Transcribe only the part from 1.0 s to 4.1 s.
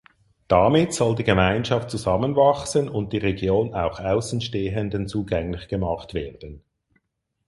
die Gemeinschaft zusammenwachsen und die Region auch